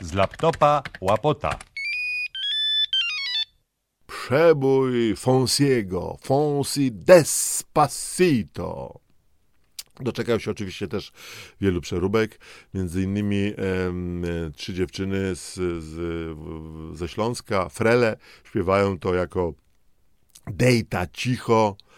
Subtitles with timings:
[0.00, 1.58] Z laptopa łapota.
[4.06, 9.00] Przebój Fonsiego, Fonsi Despacito.
[10.00, 11.12] Doczekał się oczywiście też
[11.60, 12.40] wielu przeróbek,
[12.74, 14.24] między innymi em,
[14.56, 19.54] trzy dziewczyny z, z, ze Śląska, Frele, śpiewają to jako
[20.46, 21.91] dejta, cicho, e,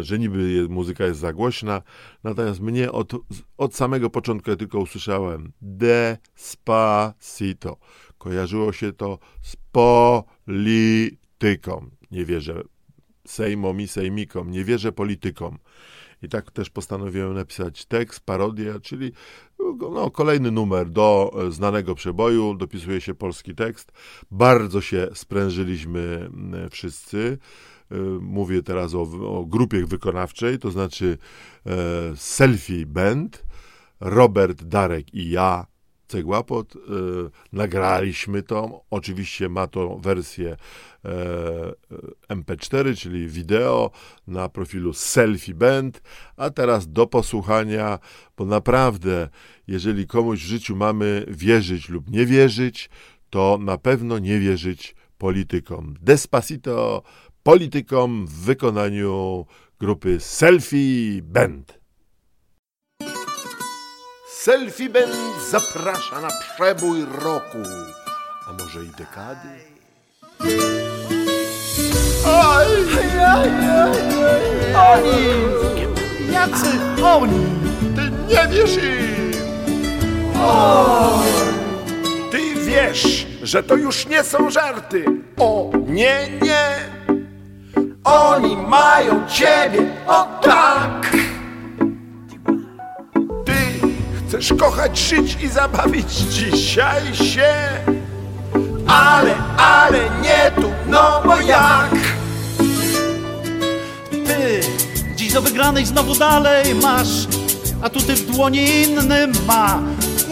[0.00, 1.82] że niby muzyka jest za głośna,
[2.24, 3.12] natomiast mnie od,
[3.58, 7.76] od samego początku ja tylko usłyszałem despacito.
[8.18, 11.90] Kojarzyło się to z polityką.
[12.10, 12.62] Nie wierzę
[13.26, 15.58] sejmom i sejmikom, nie wierzę politykom.
[16.22, 19.12] I tak też postanowiłem napisać tekst, parodię, czyli
[19.80, 23.92] no, kolejny numer do e, znanego przeboju, dopisuje się polski tekst.
[24.30, 27.38] Bardzo się sprężyliśmy m, wszyscy.
[27.92, 29.02] E, Mówię teraz o,
[29.38, 31.18] o grupie wykonawczej, to znaczy
[31.66, 31.70] e,
[32.16, 33.44] Selfie Band,
[34.00, 35.66] Robert, Darek i ja,
[36.12, 36.76] Cegłapot.
[36.76, 36.78] E,
[37.52, 38.84] nagraliśmy to.
[38.90, 40.56] Oczywiście ma to wersję
[41.04, 43.90] e, MP4, czyli wideo
[44.26, 46.02] na profilu Selfie Band.
[46.36, 47.98] A teraz do posłuchania,
[48.36, 49.28] bo naprawdę,
[49.66, 52.90] jeżeli komuś w życiu mamy wierzyć lub nie wierzyć,
[53.30, 55.94] to na pewno nie wierzyć politykom.
[56.00, 57.02] Despacito
[57.42, 59.46] politykom w wykonaniu
[59.80, 61.78] grupy Selfie Band.
[64.28, 65.12] Selfie Band
[65.50, 67.58] zaprasza na przebój roku,
[68.48, 69.48] a może i dekady.
[72.26, 72.66] Oj!
[74.74, 75.26] Oni!
[76.32, 77.46] Jacy oni?
[77.96, 79.32] Ty nie wiesz im!
[82.30, 85.04] Ty wiesz, że to już nie są żarty.
[85.38, 86.91] O, nie, nie!
[88.04, 91.12] Oni mają ciebie, o tak!
[93.44, 93.54] Ty
[94.18, 97.54] chcesz kochać, żyć i zabawić dzisiaj się.
[98.86, 101.90] Ale, ale nie tu, no bo jak?
[104.10, 104.60] Ty!
[105.16, 107.26] Dziś do wygranej znowu dalej masz,
[107.82, 109.78] a tu ty w dłoni inny ma.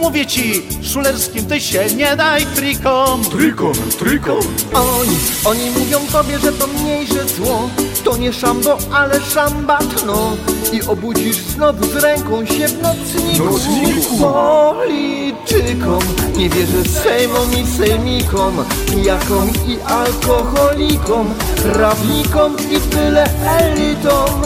[0.00, 3.24] Mówię ci, szulerskim ty się nie daj trikom.
[3.24, 4.40] Trikom, trikom.
[4.74, 7.68] Oni, oni mówią tobie, że to mniejsze zło.
[8.04, 10.36] To nie szambo, ale szambatno
[10.72, 14.16] I obudzisz znowu z ręką się w nocniku, Nocniku.
[14.18, 16.02] Politykom
[16.36, 18.64] Nie wierzę sejmom i sejmikom.
[18.86, 21.34] Pijakom i alkoholikom.
[21.62, 23.24] Prawnikom i tyle
[23.58, 24.42] elitom.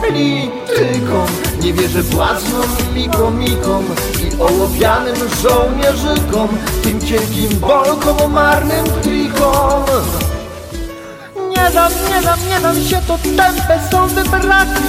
[0.00, 1.26] Politykom
[1.62, 3.84] Nie wierzę błaznom i komikom
[4.40, 6.48] ołowianym żołnierzykom
[6.82, 9.84] Tym cienkim bolkom, marnym trikom
[11.68, 14.82] nie dam, nie dam, nie dam się, to tępe są wybraki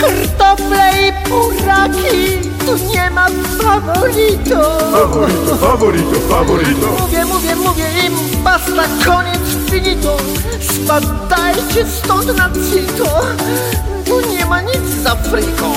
[0.00, 2.52] Kartofle i buraki.
[2.66, 3.26] Tu nie ma
[3.62, 6.86] favorito Favorito, favorito, favorito.
[7.00, 10.16] Mówię, mówię, mówię im basta, koniec finito
[10.60, 13.20] Spadajcie stąd na cito
[14.06, 15.72] Tu nie ma nic z Afryką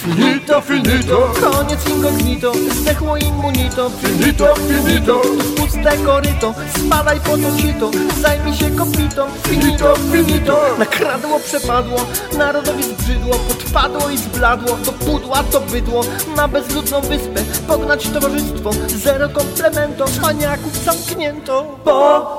[0.00, 1.32] Finito, finito.
[1.40, 3.90] Koniec incognito, zdechło immunito.
[3.90, 5.20] Finito, finito.
[5.56, 7.90] Puste koryto, spadaj po to cito
[8.20, 10.60] Zajmij się kopitą, finito, finito.
[10.78, 12.06] Nakradło, przepadło,
[12.38, 13.34] narodowi zbrzydło.
[13.34, 16.04] Podpadło i zbladło, to pudła, to bydło.
[16.36, 18.70] Na bezludną wyspę, pognać towarzystwo.
[18.88, 21.78] Zero komplemento, paniaków zamknięto.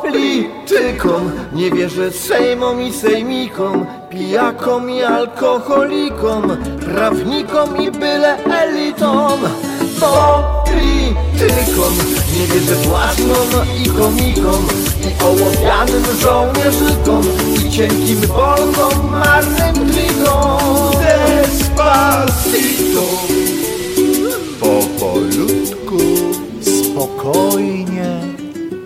[0.01, 2.11] Politykom, nie wierzę.
[2.11, 6.43] Sejmom i sejmikom Pijakom i alkoholikom
[6.85, 9.39] Prawnikom i byle elitom
[9.99, 11.93] Politykom,
[12.33, 13.49] nie wierzę własnom
[13.83, 14.67] i komikom
[15.01, 17.23] I ołowianym żołnierzykom
[17.55, 20.91] I cienkim bolkom, marnym trikom
[21.41, 23.07] Despacito
[24.59, 25.99] Powolutku.
[26.61, 28.19] Spokojnie,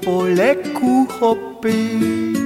[0.06, 2.45] po leku hopy.